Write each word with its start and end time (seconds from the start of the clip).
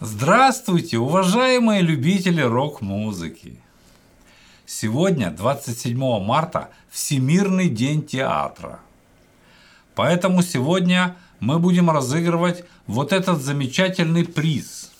Здравствуйте, 0.00 0.96
уважаемые 0.98 1.80
любители 1.80 2.40
рок-музыки! 2.40 3.60
Сегодня, 4.64 5.32
27 5.32 5.98
марта, 6.20 6.68
Всемирный 6.88 7.68
день 7.68 8.06
театра. 8.06 8.78
Поэтому 9.96 10.42
сегодня 10.42 11.16
мы 11.40 11.58
будем 11.58 11.90
разыгрывать 11.90 12.62
вот 12.86 13.12
этот 13.12 13.42
замечательный 13.42 14.24
приз. 14.24 14.92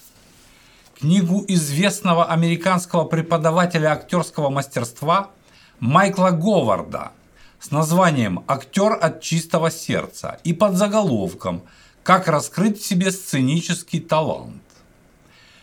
Книгу 0.98 1.44
известного 1.46 2.26
американского 2.26 3.04
преподавателя 3.04 3.92
актерского 3.92 4.50
мастерства 4.50 5.30
Майкла 5.78 6.30
Говарда 6.30 7.12
с 7.60 7.70
названием 7.70 8.42
«Актер 8.48 8.98
от 9.00 9.20
чистого 9.20 9.70
сердца» 9.70 10.40
и 10.42 10.52
под 10.52 10.74
заголовком 10.74 11.62
«Как 12.02 12.26
раскрыть 12.26 12.80
в 12.80 12.84
себе 12.84 13.12
сценический 13.12 14.00
талант». 14.00 14.60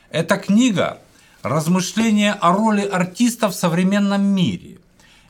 Эта 0.09 0.37
книга– 0.37 0.99
размышления 1.45 2.33
о 2.33 2.53
роли 2.53 2.81
артиста 2.81 3.49
в 3.49 3.55
современном 3.55 4.23
мире 4.23 4.79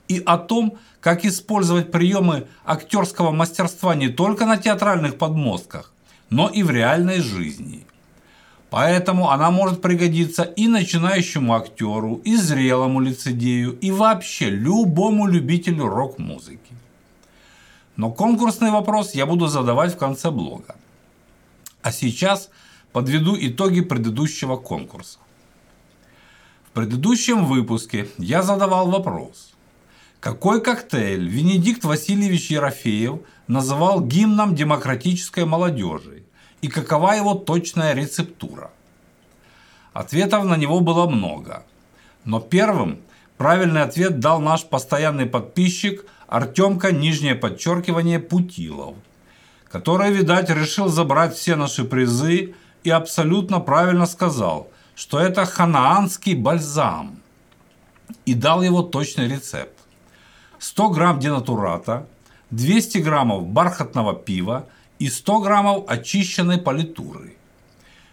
и 0.08 0.22
о 0.26 0.38
том, 0.38 0.78
как 1.02 1.26
использовать 1.26 1.92
приемы 1.92 2.48
актерского 2.66 3.32
мастерства 3.32 3.96
не 3.96 4.10
только 4.10 4.46
на 4.46 4.58
театральных 4.58 5.18
подмостках, 5.18 5.92
но 6.30 6.48
и 6.48 6.64
в 6.64 6.72
реальной 6.72 7.20
жизни. 7.20 7.86
Поэтому 8.70 9.30
она 9.30 9.52
может 9.52 9.82
пригодиться 9.82 10.44
и 10.44 10.68
начинающему 10.68 11.54
актеру, 11.54 12.16
и 12.26 12.36
зрелому 12.36 13.00
лицедею, 13.00 13.78
и 13.80 13.92
вообще 13.92 14.50
любому 14.50 15.28
любителю 15.28 15.88
рок-музыки. 15.88 16.74
Но 17.96 18.12
конкурсный 18.12 18.72
вопрос 18.72 19.14
я 19.14 19.26
буду 19.26 19.48
задавать 19.48 19.94
в 19.94 19.98
конце 19.98 20.32
блога. 20.32 20.76
А 21.82 21.92
сейчас– 21.92 22.50
подведу 22.96 23.36
итоги 23.38 23.82
предыдущего 23.82 24.56
конкурса. 24.56 25.20
В 26.64 26.72
предыдущем 26.72 27.44
выпуске 27.44 28.08
я 28.18 28.42
задавал 28.42 28.90
вопрос. 28.90 29.52
Какой 30.22 30.62
коктейль 30.62 31.28
Венедикт 31.28 31.84
Васильевич 31.84 32.52
Ерофеев 32.52 33.20
называл 33.48 34.00
гимном 34.00 34.56
демократической 34.56 35.44
молодежи 35.44 36.24
и 36.62 36.70
какова 36.70 37.12
его 37.16 37.34
точная 37.34 37.94
рецептура? 37.94 38.72
Ответов 39.92 40.46
на 40.46 40.56
него 40.56 40.80
было 40.80 41.06
много. 41.06 41.66
Но 42.24 42.40
первым 42.40 43.00
правильный 43.36 43.82
ответ 43.82 44.22
дал 44.22 44.40
наш 44.40 44.64
постоянный 44.64 45.26
подписчик 45.26 46.06
Артемка, 46.28 46.94
нижнее 46.94 47.36
подчеркивание, 47.36 48.20
Путилов, 48.20 48.96
который, 49.70 50.14
видать, 50.14 50.50
решил 50.50 50.88
забрать 50.88 51.36
все 51.36 51.58
наши 51.58 51.84
призы 51.84 52.56
и 52.86 52.92
абсолютно 52.92 53.60
правильно 53.60 54.06
сказал, 54.06 54.70
что 54.96 55.20
это 55.20 55.46
ханаанский 55.46 56.36
бальзам 56.36 57.20
и 58.26 58.36
дал 58.36 58.62
его 58.62 58.84
точный 58.84 59.28
рецепт. 59.28 59.74
100 60.60 60.90
грамм 60.90 61.20
денатурата, 61.20 62.08
200 62.52 63.00
граммов 63.00 63.48
бархатного 63.48 64.14
пива 64.16 64.68
и 65.00 65.10
100 65.10 65.40
граммов 65.40 65.86
очищенной 65.88 66.60
политуры. 66.60 67.36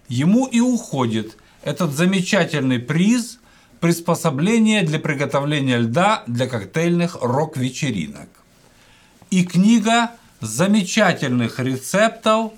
Ему 0.08 0.46
и 0.46 0.60
уходит 0.60 1.36
этот 1.62 1.92
замечательный 1.92 2.78
приз 2.78 3.38
приспособление 3.80 4.82
для 4.82 4.98
приготовления 5.00 5.76
льда 5.78 6.22
для 6.26 6.46
коктейльных 6.46 7.18
рок-вечеринок. 7.20 8.28
И 9.30 9.44
книга 9.44 10.12
замечательных 10.40 11.58
рецептов 11.58 12.52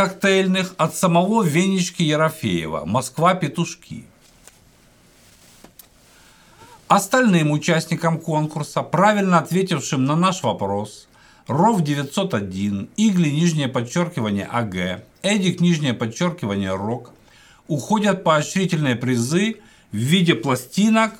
коктейльных 0.00 0.74
от 0.78 0.96
самого 0.96 1.42
Венечки 1.42 2.02
Ерофеева 2.02 2.86
«Москва-петушки». 2.86 4.06
Остальным 6.88 7.50
участникам 7.50 8.18
конкурса, 8.18 8.80
правильно 8.80 9.40
ответившим 9.40 10.06
на 10.06 10.16
наш 10.16 10.42
вопрос, 10.42 11.06
РОВ 11.48 11.82
901, 11.82 12.88
Игли 12.96 13.28
нижнее 13.28 13.68
подчеркивание 13.68 14.46
АГ, 14.50 15.04
Эдик 15.20 15.60
нижнее 15.60 15.92
подчеркивание 15.92 16.74
РОК, 16.74 17.12
уходят 17.68 18.24
поощрительные 18.24 18.96
призы 18.96 19.56
в 19.92 19.96
виде 19.96 20.34
пластинок 20.34 21.12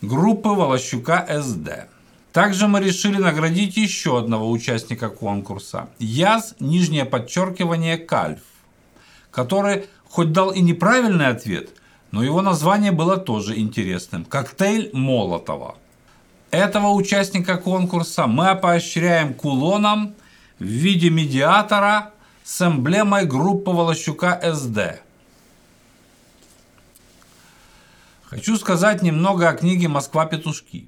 группы 0.00 0.50
Волощука 0.50 1.26
СД. 1.28 1.88
Также 2.36 2.68
мы 2.68 2.80
решили 2.80 3.16
наградить 3.16 3.78
еще 3.78 4.18
одного 4.18 4.50
участника 4.50 5.08
конкурса. 5.08 5.88
Яз, 5.98 6.54
нижнее 6.60 7.06
подчеркивание, 7.06 7.96
Кальф, 7.96 8.40
который 9.30 9.86
хоть 10.10 10.32
дал 10.32 10.50
и 10.50 10.60
неправильный 10.60 11.28
ответ, 11.28 11.70
но 12.10 12.22
его 12.22 12.42
название 12.42 12.92
было 12.92 13.16
тоже 13.16 13.56
интересным. 13.58 14.26
Коктейль 14.26 14.90
Молотова. 14.92 15.76
Этого 16.50 16.88
участника 16.88 17.56
конкурса 17.56 18.26
мы 18.26 18.54
поощряем 18.54 19.32
кулоном 19.32 20.14
в 20.58 20.64
виде 20.64 21.08
медиатора 21.08 22.10
с 22.44 22.60
эмблемой 22.60 23.24
группы 23.24 23.70
Волощука 23.70 24.38
СД. 24.44 25.00
Хочу 28.24 28.58
сказать 28.58 29.00
немного 29.00 29.48
о 29.48 29.54
книге 29.54 29.88
«Москва-петушки» 29.88 30.86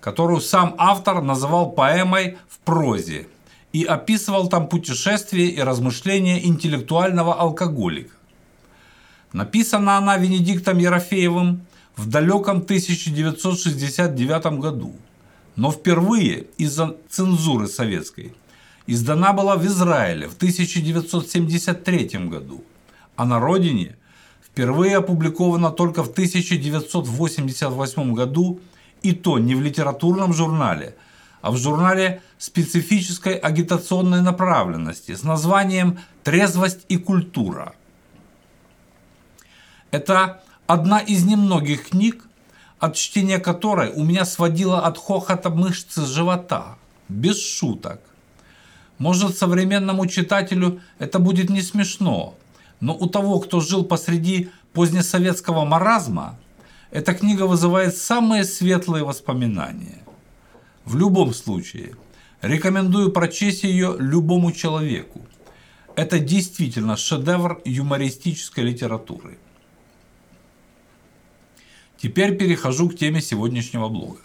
которую 0.00 0.40
сам 0.40 0.74
автор 0.78 1.22
называл 1.22 1.72
поэмой 1.72 2.38
в 2.48 2.58
прозе 2.60 3.26
и 3.72 3.84
описывал 3.84 4.48
там 4.48 4.68
путешествия 4.68 5.48
и 5.48 5.60
размышления 5.60 6.46
интеллектуального 6.46 7.34
алкоголика. 7.34 8.12
Написана 9.32 9.98
она 9.98 10.16
Венедиктом 10.16 10.78
Ерофеевым 10.78 11.66
в 11.96 12.08
далеком 12.08 12.58
1969 12.58 14.58
году, 14.58 14.94
но 15.56 15.70
впервые 15.70 16.46
из-за 16.56 16.96
цензуры 17.10 17.66
советской 17.66 18.32
издана 18.86 19.32
была 19.32 19.56
в 19.56 19.66
Израиле 19.66 20.28
в 20.28 20.36
1973 20.36 22.28
году, 22.28 22.64
а 23.16 23.26
на 23.26 23.38
родине 23.38 23.96
впервые 24.42 24.96
опубликована 24.96 25.70
только 25.70 26.02
в 26.02 26.10
1988 26.10 28.14
году 28.14 28.60
и 29.02 29.12
то 29.12 29.38
не 29.38 29.54
в 29.54 29.60
литературном 29.60 30.32
журнале, 30.32 30.96
а 31.40 31.50
в 31.50 31.56
журнале 31.56 32.22
специфической 32.38 33.34
агитационной 33.34 34.22
направленности 34.22 35.14
с 35.14 35.22
названием 35.22 35.98
«Трезвость 36.24 36.84
и 36.88 36.96
культура». 36.96 37.74
Это 39.90 40.42
одна 40.66 40.98
из 41.00 41.24
немногих 41.24 41.88
книг, 41.88 42.24
от 42.78 42.94
чтения 42.94 43.38
которой 43.38 43.90
у 43.92 44.04
меня 44.04 44.24
сводило 44.24 44.80
от 44.80 44.98
хохота 44.98 45.50
мышцы 45.50 46.04
живота, 46.04 46.76
без 47.08 47.42
шуток. 47.42 48.00
Может, 48.98 49.38
современному 49.38 50.06
читателю 50.06 50.80
это 50.98 51.18
будет 51.18 51.50
не 51.50 51.62
смешно, 51.62 52.36
но 52.80 52.94
у 52.94 53.08
того, 53.08 53.40
кто 53.40 53.60
жил 53.60 53.84
посреди 53.84 54.50
позднесоветского 54.72 55.64
маразма, 55.64 56.38
эта 56.90 57.14
книга 57.14 57.46
вызывает 57.46 57.96
самые 57.96 58.44
светлые 58.44 59.04
воспоминания. 59.04 60.02
В 60.84 60.96
любом 60.96 61.34
случае, 61.34 61.94
рекомендую 62.40 63.12
прочесть 63.12 63.64
ее 63.64 63.96
любому 63.98 64.52
человеку. 64.52 65.20
Это 65.96 66.18
действительно 66.18 66.96
шедевр 66.96 67.60
юмористической 67.64 68.64
литературы. 68.64 69.38
Теперь 72.00 72.36
перехожу 72.36 72.88
к 72.88 72.96
теме 72.96 73.20
сегодняшнего 73.20 73.88
блога. 73.88 74.20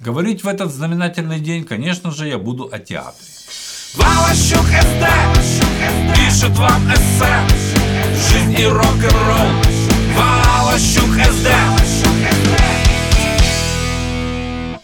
Говорить 0.00 0.42
в 0.42 0.48
этот 0.48 0.72
знаменательный 0.72 1.40
день, 1.40 1.64
конечно 1.64 2.10
же, 2.10 2.26
я 2.26 2.38
буду 2.38 2.68
о 2.72 2.78
театре. 2.78 3.28
Валащук 3.94 4.66
СД 4.66 5.06
пишет 6.16 6.56
вам 6.58 6.82
эссе 6.92 7.36
«Жизнь 8.30 8.60
и 8.60 8.66
рок-н-ролл» 8.66 9.75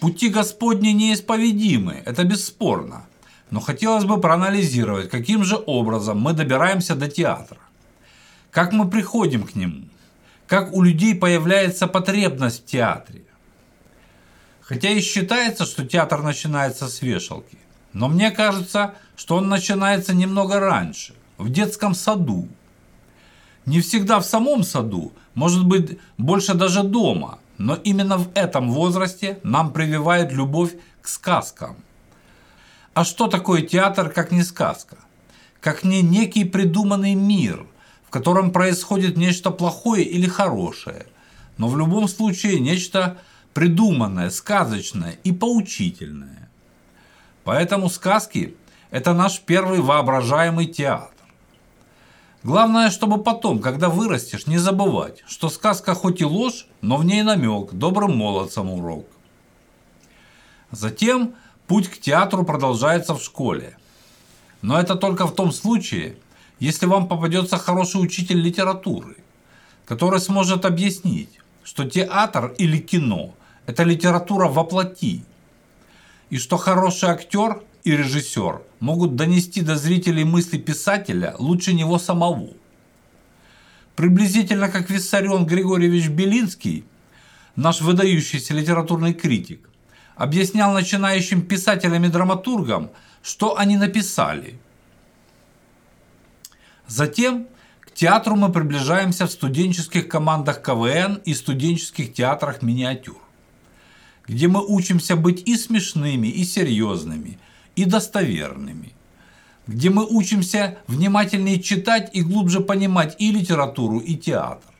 Пути 0.00 0.30
Господни 0.30 0.88
неисповедимы, 0.88 2.02
это 2.06 2.24
бесспорно. 2.24 3.06
Но 3.50 3.60
хотелось 3.60 4.04
бы 4.04 4.18
проанализировать, 4.18 5.10
каким 5.10 5.44
же 5.44 5.62
образом 5.66 6.18
мы 6.18 6.32
добираемся 6.32 6.94
до 6.94 7.08
театра. 7.08 7.58
Как 8.50 8.72
мы 8.72 8.88
приходим 8.88 9.42
к 9.42 9.54
нему. 9.54 9.84
Как 10.46 10.72
у 10.72 10.80
людей 10.80 11.14
появляется 11.14 11.86
потребность 11.86 12.62
в 12.62 12.66
театре. 12.66 13.24
Хотя 14.62 14.88
и 14.88 15.00
считается, 15.02 15.66
что 15.66 15.86
театр 15.86 16.22
начинается 16.22 16.88
с 16.88 17.02
вешалки. 17.02 17.58
Но 17.92 18.08
мне 18.08 18.30
кажется, 18.30 18.94
что 19.14 19.36
он 19.36 19.50
начинается 19.50 20.14
немного 20.14 20.58
раньше, 20.58 21.14
в 21.36 21.50
детском 21.50 21.94
саду. 21.94 22.48
Не 23.66 23.80
всегда 23.80 24.18
в 24.18 24.26
самом 24.26 24.64
саду, 24.64 25.12
может 25.34 25.64
быть, 25.64 25.98
больше 26.18 26.54
даже 26.54 26.82
дома, 26.82 27.38
но 27.58 27.76
именно 27.76 28.18
в 28.18 28.30
этом 28.34 28.70
возрасте 28.70 29.38
нам 29.44 29.72
прививают 29.72 30.32
любовь 30.32 30.72
к 31.00 31.08
сказкам. 31.08 31.76
А 32.94 33.04
что 33.04 33.28
такое 33.28 33.62
театр, 33.62 34.10
как 34.10 34.32
не 34.32 34.42
сказка? 34.42 34.98
Как 35.60 35.84
не 35.84 36.02
некий 36.02 36.44
придуманный 36.44 37.14
мир, 37.14 37.66
в 38.06 38.10
котором 38.10 38.50
происходит 38.50 39.16
нечто 39.16 39.50
плохое 39.50 40.04
или 40.04 40.26
хорошее, 40.26 41.06
но 41.56 41.68
в 41.68 41.78
любом 41.78 42.08
случае 42.08 42.58
нечто 42.58 43.18
придуманное, 43.54 44.30
сказочное 44.30 45.16
и 45.22 45.32
поучительное. 45.32 46.50
Поэтому 47.44 47.88
сказки– 47.88 48.56
это 48.90 49.14
наш 49.14 49.40
первый 49.40 49.80
воображаемый 49.80 50.66
театр. 50.66 51.11
Главное, 52.44 52.90
чтобы 52.90 53.22
потом, 53.22 53.60
когда 53.60 53.88
вырастешь, 53.88 54.48
не 54.48 54.58
забывать, 54.58 55.22
что 55.28 55.48
сказка 55.48 55.94
хоть 55.94 56.20
и 56.20 56.24
ложь, 56.24 56.66
но 56.80 56.96
в 56.96 57.04
ней 57.04 57.22
намек, 57.22 57.72
добрым 57.72 58.16
молодцам 58.16 58.70
урок. 58.70 59.06
Затем 60.72 61.34
путь 61.68 61.88
к 61.88 62.00
театру 62.00 62.44
продолжается 62.44 63.14
в 63.14 63.22
школе. 63.22 63.76
Но 64.60 64.80
это 64.80 64.96
только 64.96 65.26
в 65.26 65.34
том 65.34 65.52
случае, 65.52 66.16
если 66.58 66.86
вам 66.86 67.06
попадется 67.06 67.58
хороший 67.58 68.02
учитель 68.02 68.40
литературы, 68.40 69.16
который 69.84 70.18
сможет 70.18 70.64
объяснить, 70.64 71.38
что 71.62 71.88
театр 71.88 72.54
или 72.58 72.78
кино– 72.78 73.34
это 73.66 73.84
литература 73.84 74.48
воплоти, 74.48 75.22
и 76.30 76.38
что 76.38 76.56
хороший 76.56 77.10
актер 77.10 77.62
и 77.84 77.96
режиссер 77.96 78.62
могут 78.80 79.16
донести 79.16 79.60
до 79.62 79.76
зрителей 79.76 80.24
мысли 80.24 80.58
писателя 80.58 81.34
лучше 81.38 81.74
него 81.74 81.98
самого. 81.98 82.50
Приблизительно 83.96 84.68
как 84.68 84.88
Виссарион 84.88 85.46
Григорьевич 85.46 86.08
Белинский, 86.08 86.84
наш 87.56 87.80
выдающийся 87.80 88.54
литературный 88.54 89.14
критик, 89.14 89.68
объяснял 90.14 90.72
начинающим 90.72 91.42
писателям 91.42 92.04
и 92.04 92.08
драматургам, 92.08 92.90
что 93.22 93.58
они 93.58 93.76
написали. 93.76 94.58
Затем 96.86 97.46
к 97.80 97.92
театру 97.92 98.36
мы 98.36 98.50
приближаемся 98.50 99.26
в 99.26 99.32
студенческих 99.32 100.08
командах 100.08 100.62
КВН 100.62 101.20
и 101.24 101.34
студенческих 101.34 102.14
театрах 102.14 102.62
миниатюр, 102.62 103.18
где 104.26 104.48
мы 104.48 104.64
учимся 104.64 105.16
быть 105.16 105.42
и 105.46 105.56
смешными, 105.56 106.28
и 106.28 106.44
серьезными– 106.44 107.38
и 107.76 107.84
достоверными, 107.84 108.92
где 109.66 109.90
мы 109.90 110.06
учимся 110.06 110.78
внимательнее 110.86 111.60
читать 111.60 112.10
и 112.12 112.22
глубже 112.22 112.60
понимать 112.60 113.16
и 113.18 113.30
литературу, 113.32 113.98
и 113.98 114.16
театр. 114.16 114.70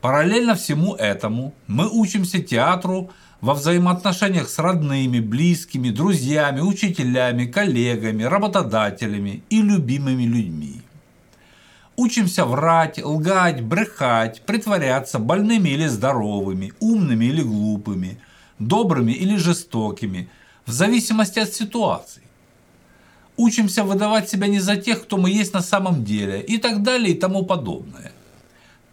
Параллельно 0.00 0.54
всему 0.54 0.94
этому 0.94 1.54
мы 1.66 1.88
учимся 1.88 2.42
театру 2.42 3.10
во 3.40 3.54
взаимоотношениях 3.54 4.48
с 4.48 4.58
родными, 4.58 5.20
близкими, 5.20 5.90
друзьями, 5.90 6.60
учителями, 6.60 7.46
коллегами, 7.46 8.22
работодателями 8.22 9.42
и 9.48 9.62
любимыми 9.62 10.24
людьми. 10.24 10.82
Учимся 11.96 12.44
врать, 12.44 12.98
лгать, 13.02 13.62
брехать, 13.62 14.42
притворяться 14.42 15.18
больными 15.18 15.68
или 15.68 15.86
здоровыми, 15.86 16.72
умными 16.80 17.26
или 17.26 17.42
глупыми, 17.42 18.18
добрыми 18.58 19.12
или 19.12 19.36
жестокими– 19.36 20.28
в 20.66 20.72
зависимости 20.72 21.38
от 21.38 21.52
ситуации. 21.52 22.22
Учимся 23.36 23.82
выдавать 23.82 24.30
себя 24.30 24.46
не 24.46 24.60
за 24.60 24.76
тех, 24.76 25.02
кто 25.02 25.16
мы 25.16 25.30
есть 25.30 25.54
на 25.54 25.62
самом 25.62 26.04
деле 26.04 26.40
и 26.40 26.58
так 26.58 26.82
далее 26.82 27.14
и 27.14 27.18
тому 27.18 27.44
подобное. 27.44 28.12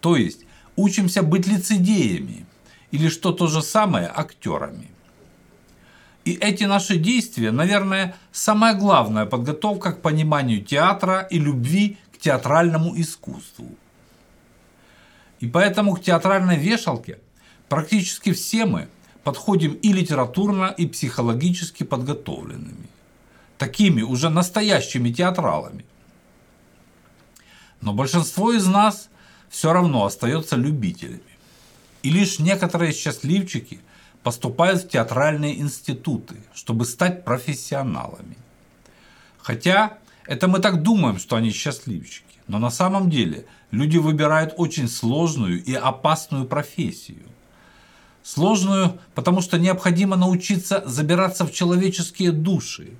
То 0.00 0.16
есть 0.16 0.40
учимся 0.76 1.22
быть 1.22 1.46
лицедеями 1.46 2.44
или 2.90 3.08
что 3.08 3.32
то 3.32 3.46
же 3.46 3.62
самое 3.62 4.10
актерами. 4.14 4.88
И 6.24 6.32
эти 6.34 6.64
наши 6.64 6.96
действия, 6.96 7.50
наверное, 7.50 8.14
самая 8.32 8.74
главная 8.74 9.26
подготовка 9.26 9.92
к 9.92 10.02
пониманию 10.02 10.62
театра 10.62 11.26
и 11.30 11.38
любви 11.38 11.98
к 12.12 12.18
театральному 12.18 13.00
искусству. 13.00 13.68
И 15.40 15.48
поэтому 15.48 15.94
к 15.94 16.02
театральной 16.02 16.56
вешалке 16.56 17.18
практически 17.68 18.32
все 18.32 18.66
мы– 18.66 18.88
подходим 19.24 19.74
и 19.74 19.92
литературно, 19.92 20.74
и 20.76 20.86
психологически 20.86 21.84
подготовленными. 21.84 22.88
Такими 23.58 24.02
уже 24.02 24.28
настоящими 24.28 25.12
театралами. 25.12 25.84
Но 27.80 27.92
большинство 27.92 28.52
из 28.52 28.66
нас 28.66 29.08
все 29.48 29.72
равно 29.72 30.04
остается 30.04 30.56
любителями. 30.56 31.20
И 32.02 32.10
лишь 32.10 32.38
некоторые 32.38 32.92
счастливчики 32.92 33.80
поступают 34.22 34.82
в 34.82 34.88
театральные 34.88 35.60
институты, 35.60 36.36
чтобы 36.54 36.84
стать 36.84 37.24
профессионалами. 37.24 38.36
Хотя 39.38 39.98
это 40.26 40.48
мы 40.48 40.58
так 40.58 40.82
думаем, 40.82 41.18
что 41.18 41.36
они 41.36 41.50
счастливчики. 41.50 42.24
Но 42.48 42.58
на 42.58 42.70
самом 42.70 43.10
деле 43.10 43.46
люди 43.70 43.98
выбирают 43.98 44.54
очень 44.56 44.88
сложную 44.88 45.62
и 45.62 45.74
опасную 45.74 46.46
профессию– 46.46 47.22
Сложную, 48.22 48.98
потому 49.14 49.40
что 49.40 49.58
необходимо 49.58 50.16
научиться 50.16 50.82
забираться 50.86 51.44
в 51.44 51.52
человеческие 51.52 52.30
души, 52.30 52.92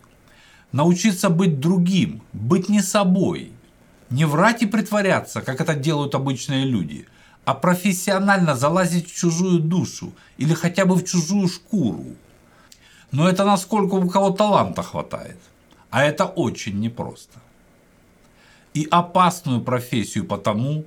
научиться 0.73 1.29
быть 1.29 1.61
другим, 1.61 2.23
быть 2.33 2.69
не 2.69 2.83
собой, 2.83 3.53
не 4.11 4.25
врать 4.25 4.63
и 4.63 4.67
притворяться, 4.67 5.41
как 5.41 5.61
это 5.61 5.75
делают 5.75 6.15
обычные 6.15 6.65
люди, 6.65 7.07
а 7.45 7.55
профессионально 7.55 8.57
залазить 8.57 9.11
в 9.11 9.17
чужую 9.17 9.61
душу 9.61 10.13
или 10.39 10.55
хотя 10.55 10.87
бы 10.87 10.97
в 10.97 11.05
чужую 11.05 11.49
шкуру. 11.49 12.07
Но 13.13 13.29
это 13.29 13.45
насколько 13.45 13.95
у 13.95 14.09
кого 14.09 14.31
таланта 14.31 14.83
хватает, 14.83 15.39
а 15.91 16.03
это 16.03 16.25
очень 16.25 16.81
непросто. 16.81 17.39
И 18.75 18.89
опасную 18.91 19.61
профессию 19.61 20.25
потому, 20.25 20.85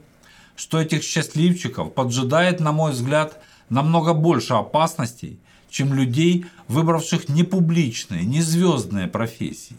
что 0.56 0.82
этих 0.82 1.04
счастливчиков 1.04 1.94
поджидает, 1.94 2.60
на 2.60 2.72
мой 2.72 2.92
взгляд, 2.92 3.40
намного 3.70 4.14
больше 4.14 4.54
опасностей, 4.54 5.40
чем 5.70 5.94
людей, 5.94 6.46
выбравших 6.68 7.30
непубличные, 7.30 8.24
не 8.24 8.42
звездные 8.42 9.08
профессии. 9.08 9.76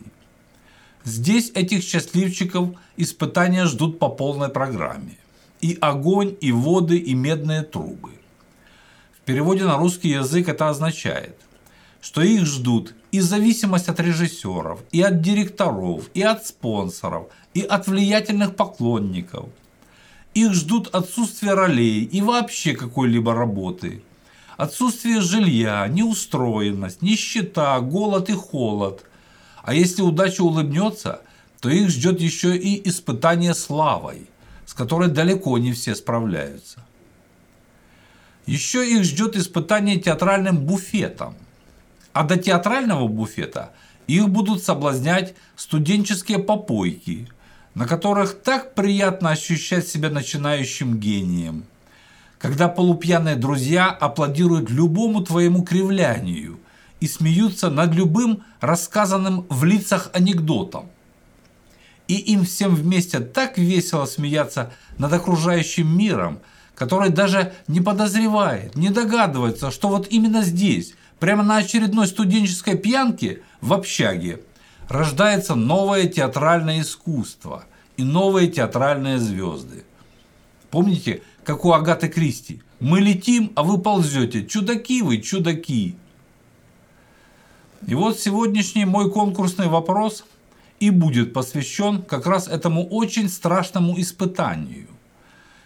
Здесь 1.04 1.52
этих 1.54 1.82
счастливчиков 1.82 2.70
испытания 2.96 3.66
ждут 3.66 3.98
по 3.98 4.08
полной 4.08 4.48
программе. 4.48 5.16
И 5.60 5.78
огонь, 5.80 6.36
и 6.40 6.52
воды, 6.52 6.98
и 6.98 7.14
медные 7.14 7.62
трубы. 7.62 8.10
В 9.16 9.20
переводе 9.24 9.64
на 9.64 9.78
русский 9.78 10.10
язык 10.10 10.48
это 10.48 10.68
означает, 10.68 11.36
что 12.00 12.22
их 12.22 12.44
ждут 12.44 12.94
и 13.10 13.20
зависимость 13.20 13.88
от 13.88 13.98
режиссеров, 14.00 14.80
и 14.92 15.00
от 15.00 15.22
директоров, 15.22 16.10
и 16.12 16.22
от 16.22 16.46
спонсоров, 16.46 17.28
и 17.54 17.62
от 17.62 17.86
влиятельных 17.86 18.54
поклонников– 18.54 19.48
их 20.36 20.52
ждут 20.52 20.94
отсутствие 20.94 21.54
ролей 21.54 22.04
и 22.04 22.20
вообще 22.20 22.74
какой-либо 22.74 23.32
работы. 23.32 24.02
Отсутствие 24.58 25.22
жилья, 25.22 25.88
неустроенность, 25.88 27.00
нищета, 27.00 27.80
голод 27.80 28.28
и 28.28 28.34
холод. 28.34 29.02
А 29.62 29.72
если 29.72 30.02
удача 30.02 30.42
улыбнется, 30.42 31.22
то 31.60 31.70
их 31.70 31.88
ждет 31.88 32.20
еще 32.20 32.54
и 32.54 32.86
испытание 32.86 33.54
славой, 33.54 34.28
с 34.66 34.74
которой 34.74 35.08
далеко 35.08 35.56
не 35.56 35.72
все 35.72 35.94
справляются. 35.94 36.84
Еще 38.44 38.86
их 38.86 39.04
ждет 39.04 39.36
испытание 39.36 39.98
театральным 39.98 40.58
буфетом. 40.58 41.34
А 42.12 42.24
до 42.24 42.36
театрального 42.36 43.08
буфета 43.08 43.72
их 44.06 44.28
будут 44.28 44.62
соблазнять 44.62 45.34
студенческие 45.56 46.40
попойки– 46.40 47.26
на 47.76 47.86
которых 47.86 48.40
так 48.40 48.74
приятно 48.74 49.30
ощущать 49.30 49.86
себя 49.86 50.08
начинающим 50.08 50.98
гением, 50.98 51.64
когда 52.38 52.68
полупьяные 52.68 53.36
друзья 53.36 53.90
аплодируют 53.90 54.70
любому 54.70 55.20
твоему 55.22 55.62
кривлянию 55.62 56.58
и 57.00 57.06
смеются 57.06 57.68
над 57.68 57.94
любым 57.94 58.42
рассказанным 58.62 59.44
в 59.50 59.64
лицах 59.64 60.08
анекдотом. 60.14 60.88
И 62.08 62.14
им 62.14 62.46
всем 62.46 62.74
вместе 62.74 63.20
так 63.20 63.58
весело 63.58 64.06
смеяться 64.06 64.72
над 64.96 65.12
окружающим 65.12 65.86
миром, 65.98 66.38
который 66.74 67.10
даже 67.10 67.52
не 67.68 67.82
подозревает, 67.82 68.74
не 68.74 68.88
догадывается, 68.88 69.70
что 69.70 69.88
вот 69.88 70.08
именно 70.08 70.40
здесь, 70.40 70.94
прямо 71.20 71.42
на 71.42 71.58
очередной 71.58 72.06
студенческой 72.06 72.78
пьянке 72.78 73.42
в 73.60 73.74
общаге, 73.74 74.40
рождается 74.88 75.54
новое 75.54 76.06
театральное 76.06 76.80
искусство 76.80 77.64
и 77.96 78.04
новые 78.04 78.48
театральные 78.48 79.18
звезды. 79.18 79.84
Помните, 80.70 81.22
как 81.44 81.64
у 81.64 81.72
Агаты 81.72 82.08
Кристи? 82.08 82.60
Мы 82.80 83.00
летим, 83.00 83.52
а 83.54 83.62
вы 83.62 83.78
ползете. 83.78 84.46
Чудаки 84.46 85.02
вы, 85.02 85.18
чудаки. 85.18 85.96
И 87.86 87.94
вот 87.94 88.18
сегодняшний 88.18 88.84
мой 88.84 89.10
конкурсный 89.10 89.68
вопрос 89.68 90.24
и 90.80 90.90
будет 90.90 91.32
посвящен 91.32 92.02
как 92.02 92.26
раз 92.26 92.48
этому 92.48 92.86
очень 92.86 93.28
страшному 93.28 93.98
испытанию. 93.98 94.88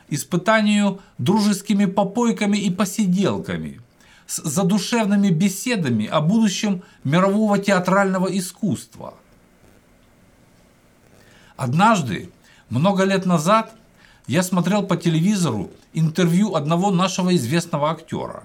Испытанию 0.09 1.01
дружескими 1.19 1.87
попойками 1.87 2.59
и 2.59 2.71
посиделками– 2.71 3.81
с 4.31 4.37
задушевными 4.45 5.31
беседами 5.31 6.07
о 6.07 6.21
будущем 6.21 6.85
мирового 7.03 7.59
театрального 7.59 8.29
искусства. 8.39 9.15
Однажды 11.57 12.31
Много 12.69 13.03
лет 13.03 13.27
назад 13.27 13.75
я 14.29 14.45
смотрел 14.45 14.85
по 14.85 14.97
телевизору 14.97 15.73
интервью 15.93 16.55
одного 16.55 16.93
нашего 16.93 17.35
известного 17.35 17.91
актера. 17.91 18.45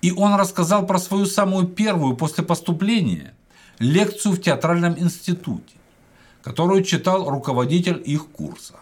И 0.00 0.12
он 0.12 0.34
рассказал 0.34 0.86
про 0.86 0.98
свою 0.98 1.26
самую 1.26 1.66
первую 1.66 2.16
после 2.16 2.44
поступления 2.44 3.34
лекцию 3.80 4.34
в 4.34 4.40
театральном 4.40 4.96
институте, 4.96 5.74
которую 6.40 6.84
читал 6.84 7.28
руководитель 7.28 8.00
их 8.06 8.28
курса. 8.28 8.74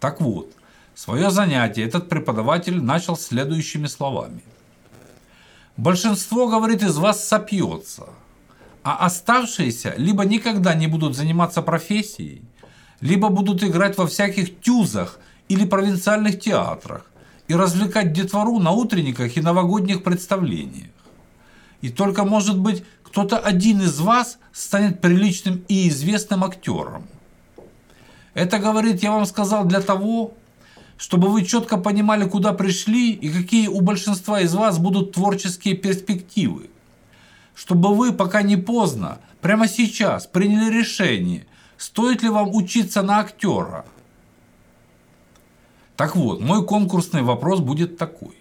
Так 0.00 0.22
вот, 0.22 0.50
свое 0.94 1.30
занятие 1.30 1.84
этот 1.84 2.08
преподаватель 2.08 2.80
начал 2.80 3.18
следующими 3.18 3.86
словами. 3.86 4.40
Большинство, 5.78 6.48
говорит, 6.48 6.82
из 6.82 6.96
вас 6.96 7.24
сопьется, 7.24 8.08
а 8.82 8.96
оставшиеся 9.06 9.94
либо 9.96 10.24
никогда 10.24 10.74
не 10.74 10.88
будут 10.88 11.14
заниматься 11.14 11.62
профессией, 11.62 12.42
либо 13.00 13.28
будут 13.28 13.62
играть 13.62 13.96
во 13.96 14.08
всяких 14.08 14.60
тюзах 14.60 15.20
или 15.48 15.64
провинциальных 15.64 16.40
театрах 16.40 17.08
и 17.46 17.54
развлекать 17.54 18.12
детвору 18.12 18.58
на 18.58 18.72
утренниках 18.72 19.36
и 19.36 19.40
новогодних 19.40 20.02
представлениях. 20.02 20.90
И 21.80 21.90
только, 21.90 22.24
может 22.24 22.58
быть, 22.58 22.82
кто-то 23.04 23.38
один 23.38 23.80
из 23.80 24.00
вас 24.00 24.38
станет 24.52 25.00
приличным 25.00 25.64
и 25.68 25.88
известным 25.88 26.42
актером. 26.42 27.06
Это, 28.34 28.58
говорит, 28.58 29.04
я 29.04 29.12
вам 29.12 29.26
сказал 29.26 29.64
для 29.64 29.80
того, 29.80 30.34
чтобы 30.98 31.28
вы 31.28 31.44
четко 31.44 31.76
понимали, 31.78 32.28
куда 32.28 32.52
пришли 32.52 33.12
и 33.12 33.30
какие 33.30 33.68
у 33.68 33.80
большинства 33.80 34.40
из 34.40 34.52
вас 34.54 34.78
будут 34.78 35.12
творческие 35.12 35.74
перспективы. 35.74 36.70
Чтобы 37.54 37.94
вы, 37.94 38.12
пока 38.12 38.42
не 38.42 38.56
поздно, 38.56 39.18
прямо 39.40 39.68
сейчас 39.68 40.26
приняли 40.26 40.76
решение, 40.76 41.46
стоит 41.76 42.22
ли 42.22 42.28
вам 42.28 42.54
учиться 42.54 43.02
на 43.02 43.20
актера. 43.20 43.84
Так 45.96 46.16
вот, 46.16 46.40
мой 46.40 46.66
конкурсный 46.66 47.22
вопрос 47.22 47.60
будет 47.60 47.96
такой. 47.96 48.36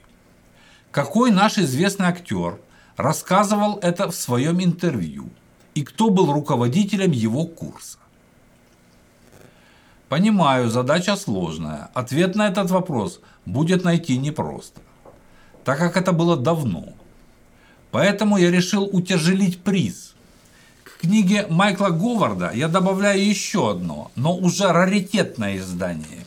Какой 0.91 1.31
наш 1.31 1.59
известный 1.59 2.07
актер 2.07 2.59
рассказывал 2.95 3.77
это 3.83 4.09
в 4.09 4.15
своем 4.15 4.63
интервью 4.63 5.29
и 5.75 5.83
кто 5.83 6.09
был 6.09 6.33
руководителем 6.33 7.11
его 7.11 7.45
курса? 7.45 7.99
Понимаю, 10.09 10.69
задача 10.69 11.17
сложная. 11.17 11.89
Ответ 11.93 12.35
на 12.35 12.47
этот 12.47 12.71
вопрос 12.71 13.19
будет 13.45 13.83
найти 13.83 14.17
непросто, 14.17 14.79
так 15.65 15.77
как 15.79 15.97
это 15.97 16.13
было 16.13 16.37
давно. 16.37 16.85
Поэтому 17.91 18.37
я 18.37 18.49
решил 18.49 18.83
утяжелить 18.85 19.61
приз. 19.61 20.15
К 20.83 21.01
книге 21.01 21.45
Майкла 21.49 21.89
Говарда 21.89 22.51
я 22.53 22.69
добавляю 22.69 23.25
еще 23.25 23.71
одно, 23.71 24.11
но 24.15 24.33
уже 24.33 24.71
раритетное 24.71 25.57
издание. 25.57 26.25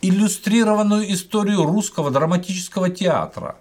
Иллюстрированную 0.00 1.12
историю 1.12 1.64
русского 1.64 2.10
драматического 2.10 2.88
театра, 2.88 3.56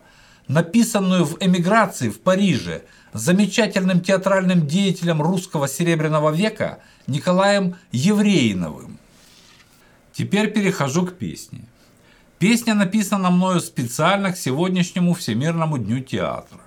написанную 0.48 1.26
в 1.26 1.36
эмиграции 1.42 2.10
в 2.10 2.22
Париже 2.22 2.84
замечательным 3.12 4.00
театральным 4.00 4.68
деятелем 4.68 5.22
русского 5.22 5.68
серебряного 5.68 6.30
века 6.30 6.80
Николаем 7.08 7.76
Евреиновым. 7.92 8.99
Теперь 10.20 10.52
перехожу 10.52 11.06
к 11.06 11.14
песне. 11.14 11.62
Песня 12.40 12.76
написана 12.76 13.30
мною 13.30 13.62
специально 13.62 14.34
к 14.34 14.38
сегодняшнему 14.38 15.14
Всемирному 15.14 15.78
дню 15.78 16.02
театра. 16.02 16.60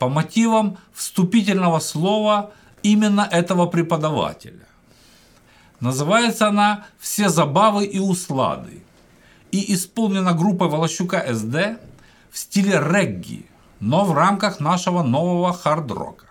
По 0.00 0.08
мотивам 0.08 0.76
вступительного 0.92 1.78
слова 1.78 2.50
именно 2.82 3.28
этого 3.30 3.66
преподавателя. 3.66 4.66
Называется 5.78 6.48
она 6.48 6.86
«Все 6.98 7.28
забавы 7.28 7.84
и 7.84 8.00
услады» 8.00 8.82
и 9.52 9.72
исполнена 9.72 10.32
группой 10.32 10.68
Волощука 10.68 11.32
СД 11.32 11.80
в 12.32 12.38
стиле 12.38 12.80
регги, 12.80 13.46
но 13.78 14.04
в 14.04 14.12
рамках 14.14 14.58
нашего 14.58 15.04
нового 15.04 15.52
хард-рока. 15.52 16.26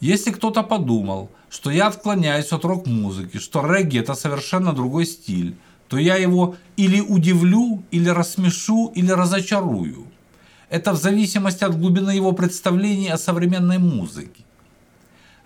Если 0.00 0.30
кто-то 0.30 0.62
подумал, 0.62 1.30
что 1.50 1.70
я 1.70 1.86
отклоняюсь 1.86 2.52
от 2.52 2.64
рок-музыки, 2.64 3.38
что 3.38 3.64
регги– 3.66 3.98
это 4.00 4.14
совершенно 4.14 4.72
другой 4.72 5.06
стиль, 5.06 5.56
то 5.88 5.98
я 5.98 6.16
его 6.16 6.56
или 6.76 7.00
удивлю, 7.00 7.82
или 7.90 8.08
рассмешу, 8.08 8.92
или 8.94 9.10
разочарую. 9.10 10.06
Это 10.68 10.92
в 10.92 10.96
зависимости 10.96 11.64
от 11.64 11.78
глубины 11.78 12.10
его 12.10 12.32
представлений 12.32 13.08
о 13.08 13.16
современной 13.16 13.78
музыке. 13.78 14.44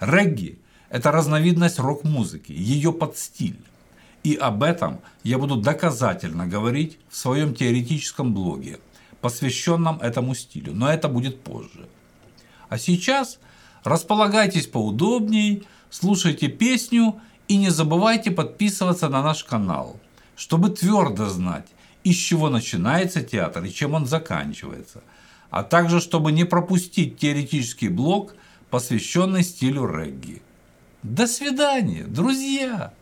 Регги– 0.00 0.58
это 0.90 1.12
разновидность 1.12 1.78
рок-музыки, 1.78 2.52
ее 2.52 2.92
подстиль. 2.92 3.60
И 4.24 4.34
об 4.34 4.62
этом 4.62 5.00
я 5.22 5.38
буду 5.38 5.56
доказательно 5.56 6.46
говорить 6.46 6.98
в 7.08 7.16
своем 7.16 7.54
теоретическом 7.54 8.34
блоге, 8.34 8.78
посвященном 9.20 10.00
этому 10.00 10.34
стилю, 10.34 10.74
но 10.74 10.92
это 10.92 11.08
будет 11.08 11.40
позже. 11.42 11.88
А 12.68 12.78
сейчас 12.78 13.38
располагайтесь 13.84 14.66
поудобней, 14.66 15.64
слушайте 15.92 16.48
песню 16.48 17.20
и 17.46 17.56
не 17.56 17.70
забывайте 17.70 18.30
подписываться 18.30 19.08
на 19.08 19.22
наш 19.22 19.44
канал, 19.44 20.00
чтобы 20.34 20.70
твердо 20.70 21.28
знать, 21.28 21.68
из 22.02 22.16
чего 22.16 22.48
начинается 22.48 23.22
театр 23.22 23.64
и 23.64 23.72
чем 23.72 23.94
он 23.94 24.06
заканчивается, 24.06 25.02
а 25.50 25.62
также 25.62 26.00
чтобы 26.00 26.32
не 26.32 26.44
пропустить 26.44 27.18
теоретический 27.18 27.88
блок, 27.88 28.34
посвященный 28.70 29.44
стилю 29.44 29.86
регги. 29.86 30.42
До 31.02 31.26
свидания, 31.26 32.04
друзья! 32.04 32.94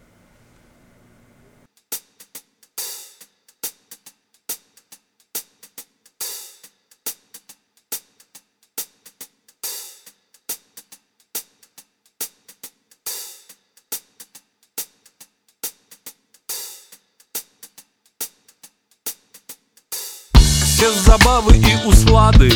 Все 20.81 20.93
забавы 20.93 21.59
и 21.59 21.77
услады. 21.85 22.51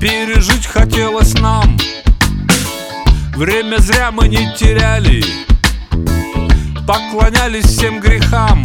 Пережить 0.00 0.66
хотелось 0.66 1.32
нам. 1.34 1.78
Время 3.36 3.76
зря 3.78 4.10
мы 4.10 4.26
не 4.26 4.52
теряли. 4.56 5.24
Поклонялись 6.84 7.66
всем 7.66 8.00
грехам. 8.00 8.64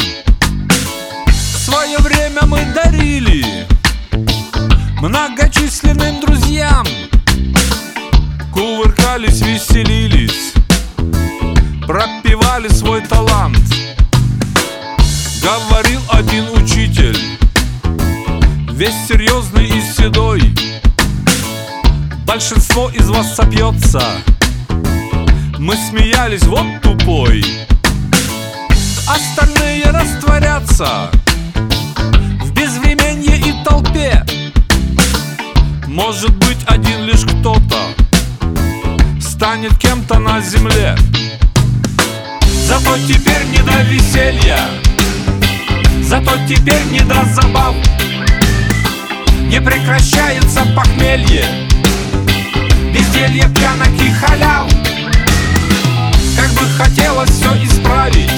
Свое 1.63 2.00
время 2.00 2.41
мы 2.48 2.65
дарили 2.74 3.67
Многочисленным 5.00 6.22
друзьям. 6.22 6.88
Кувыркались, 8.51 9.41
веселились 9.41 10.53
Пропивали 11.86 12.67
свой 12.70 13.01
талант. 13.01 13.60
Говорил 15.43 16.01
один 16.10 16.50
учитель 16.50 17.41
Весь 18.82 19.08
серьезный 19.08 19.68
и 19.68 19.80
седой. 19.80 20.42
Большинство 22.26 22.90
из 22.90 23.08
вас 23.10 23.36
сопьется. 23.36 24.02
Мы 25.60 25.76
смеялись, 25.76 26.42
вот 26.46 26.66
тупой. 26.82 27.46
Остальные 29.08 29.84
растворятся 29.86 31.12
В 32.44 32.52
безвременье 32.56 33.38
и 33.38 33.54
толпе. 33.64 34.26
Может 35.86 36.36
быть 36.38 36.66
один 36.66 37.04
лишь 37.04 37.24
кто-то 37.24 37.78
Станет 39.20 39.78
кем-то 39.78 40.18
на 40.18 40.42
земле. 40.42 40.98
Зато 42.66 42.98
теперь 43.08 43.46
не 43.46 43.60
до 43.60 43.84
веселья 43.84 44.58
Зато 46.02 46.32
теперь 46.48 46.84
не 46.90 47.02
до 47.02 47.24
забав 47.26 47.76
не 49.51 49.60
прекращается 49.60 50.62
похмелье. 50.74 51.46
Безделье 52.93 53.50
пьянок 53.53 53.89
и 54.01 54.10
халяв 54.10 54.70
Как 56.38 56.50
бы 56.51 56.65
хотелось 56.77 57.29
все 57.31 57.51
исправить. 57.62 58.31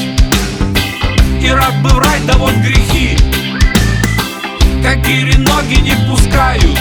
И 1.40 1.50
рад 1.52 1.80
бы 1.84 1.90
в 1.90 2.00
рай, 2.00 2.20
да 2.26 2.34
вот 2.38 2.56
грехи. 2.56 3.16
Как 4.82 5.06
гири 5.06 5.38
ноги 5.38 5.76
не 5.82 5.96
пускают. 6.10 6.80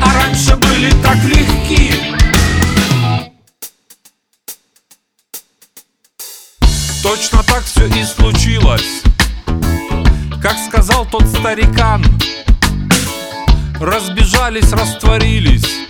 А 0.00 0.22
раньше 0.22 0.54
были 0.54 0.92
так 1.02 1.16
легки. 1.24 1.92
Точно 7.02 7.42
так 7.42 7.64
все 7.64 7.86
и 7.86 8.04
случилось. 8.04 9.02
Как 10.40 10.56
сказал 10.68 11.04
тот 11.06 11.26
старикан 11.26 12.04
Разбежались, 13.80 14.72
растворились. 14.72 15.80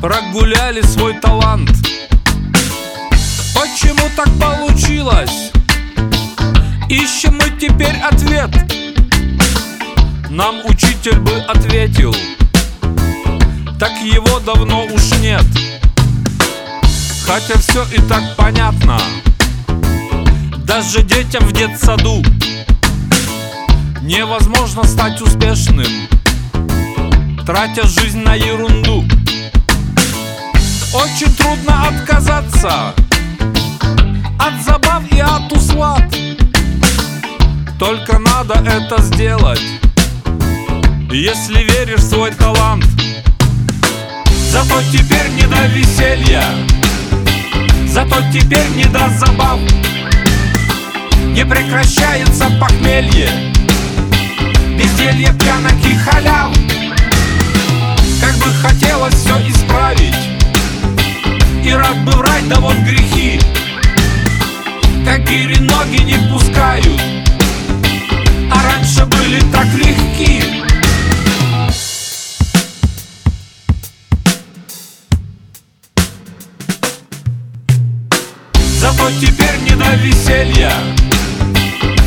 Прогуляли 0.00 0.82
свой 0.82 1.14
талант. 1.14 1.70
Почему 3.54 4.08
так 4.14 4.28
получилось? 4.38 5.50
Ищем 6.88 7.38
мы 7.38 7.50
теперь 7.58 7.96
ответ. 7.96 8.50
Нам 10.30 10.60
учитель 10.64 11.18
бы 11.18 11.32
ответил. 11.48 12.14
Так 13.80 13.92
его 14.02 14.38
давно 14.38 14.84
уж 14.84 15.10
нет. 15.20 15.44
Хотя 17.26 17.58
все 17.58 17.84
и 17.92 18.00
так 18.08 18.36
понятно. 18.36 19.00
Даже 20.64 21.02
детям 21.02 21.44
в 21.46 21.52
детсаду 21.52 22.22
Невозможно 24.02 24.84
стать 24.84 25.20
успешным 25.22 25.86
Тратя 27.46 27.86
жизнь 27.86 28.20
на 28.20 28.34
ерунду. 28.34 29.04
Очень 30.94 31.34
трудно 31.36 31.88
отказаться 31.88 32.94
От 34.38 34.64
забав 34.64 35.02
и 35.12 35.20
от 35.20 35.52
услад. 35.52 36.02
Только 37.78 38.18
надо 38.18 38.54
это 38.54 39.02
сделать 39.02 39.60
Если 41.10 41.64
веришь 41.64 42.00
в 42.00 42.08
свой 42.08 42.30
талант. 42.30 42.86
Зато 44.50 44.80
теперь 44.90 45.28
не 45.32 45.46
до 45.46 45.66
веселья 45.66 46.44
Зато 47.88 48.22
теперь 48.32 48.70
не 48.70 48.84
до 48.84 49.06
забав. 49.18 49.60
Не 51.26 51.44
прекращается 51.44 52.46
похмелье 52.58 53.28
Безделье, 54.78 55.34
пьянок 55.38 55.74
и 55.84 55.94
халяв 55.94 56.73
бы 58.44 58.52
хотелось 58.52 59.14
все 59.14 59.36
исправить. 59.48 60.14
И 61.64 61.72
рад 61.72 62.04
бы 62.04 62.12
врать, 62.12 62.46
да 62.48 62.60
вот 62.60 62.76
грехи. 62.76 63.40
Как 65.04 65.26
гири 65.28 65.58
ноги 65.60 66.02
не 66.02 66.16
пускают. 66.30 67.00
А 68.50 68.62
раньше 68.62 69.06
были 69.06 69.40
так 69.50 69.66
легки. 69.74 70.42
Зато 78.78 79.10
теперь 79.20 79.58
не 79.62 79.74
до 79.74 79.94
веселья. 79.96 80.72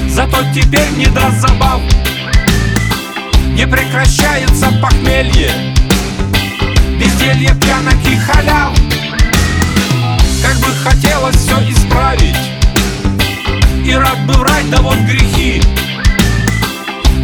Зато 0.10 0.38
теперь 0.54 0.90
не 0.98 1.08
до 1.08 1.32
забав. 1.32 1.82
Не 3.56 3.66
прекращается 3.66 4.72
похмелье 4.80 5.77
Безделье, 7.18 7.56
пьянок 7.62 7.96
и 8.06 8.16
халяв 8.16 8.74
Как 10.44 10.56
бы 10.58 10.68
хотелось 10.84 11.36
все 11.36 11.58
исправить. 11.70 12.36
И 13.86 13.94
рад 13.94 14.26
бы 14.26 14.34
врать, 14.34 14.70
да 14.70 14.82
вот 14.82 14.98
грехи. 14.98 15.62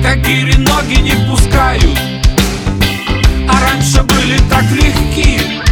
Как 0.02 0.18
гири 0.26 0.58
ноги 0.58 0.96
не 0.96 1.14
пускают. 1.28 2.00
А 3.48 3.70
раньше 3.70 4.02
были 4.04 4.38
так 4.50 4.64
легки 4.72 5.64